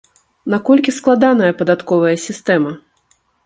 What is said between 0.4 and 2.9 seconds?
Наколькі складаная падатковая сістэма?